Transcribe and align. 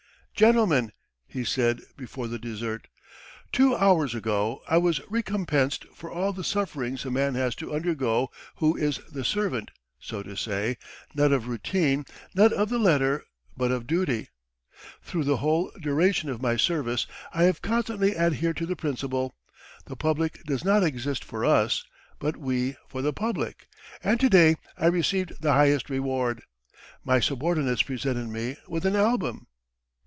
"Gentlemen!" 0.33 0.91
he 1.27 1.43
said 1.45 1.81
before 1.95 2.27
the 2.27 2.39
dessert, 2.39 2.87
"two 3.51 3.75
hours 3.75 4.15
ago 4.15 4.63
I 4.67 4.79
was 4.79 4.99
recompensed 5.07 5.85
for 5.93 6.09
all 6.09 6.33
the 6.33 6.43
sufferings 6.43 7.05
a 7.05 7.11
man 7.11 7.35
has 7.35 7.53
to 7.57 7.71
undergo 7.71 8.31
who 8.55 8.75
is 8.75 9.01
the 9.11 9.23
servant, 9.23 9.69
so 9.99 10.23
to 10.23 10.35
say, 10.35 10.77
not 11.13 11.31
of 11.31 11.47
routine, 11.47 12.05
not 12.33 12.51
of 12.53 12.69
the 12.69 12.79
letter, 12.79 13.23
but 13.55 13.69
of 13.69 13.85
duty! 13.85 14.29
Through 15.03 15.25
the 15.25 15.37
whole 15.37 15.71
duration 15.79 16.27
of 16.27 16.41
my 16.41 16.57
service 16.57 17.05
I 17.31 17.43
have 17.43 17.61
constantly 17.61 18.17
adhered 18.17 18.57
to 18.57 18.65
the 18.65 18.75
principle; 18.75 19.35
the 19.85 19.95
public 19.95 20.43
does 20.45 20.65
not 20.65 20.81
exist 20.83 21.23
for 21.23 21.45
us, 21.45 21.85
but 22.17 22.35
we 22.35 22.77
for 22.87 23.03
the 23.03 23.13
public, 23.13 23.67
and 24.03 24.19
to 24.19 24.27
day 24.29 24.55
I 24.75 24.87
received 24.87 25.33
the 25.43 25.53
highest 25.53 25.87
reward! 25.91 26.41
My 27.03 27.19
subordinates 27.19 27.83
presented 27.83 28.29
me 28.29 28.57
with 28.67 28.87
an 28.87 28.95
album 28.95 29.45